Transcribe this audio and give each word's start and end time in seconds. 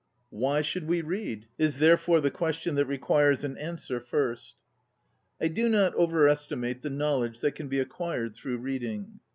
Why 0.31 0.63
should 0.63 0.87
we 0.87 1.03
read? 1.03 1.45
is 1.59 1.77
therefore 1.77 2.21
the 2.21 2.31
question 2.31 2.73
that 2.73 2.87
requires 2.87 3.43
an 3.43 3.55
answer 3.59 3.99
first. 3.99 4.55
I 5.39 5.47
do 5.47 5.69
not 5.69 5.93
overestimate 5.93 6.81
the 6.81 6.89
knowl 6.89 7.23
edge 7.23 7.39
that 7.41 7.53
can 7.53 7.67
be 7.67 7.79
acquired 7.79 8.33
through 8.35 8.57
reading. 8.57 9.19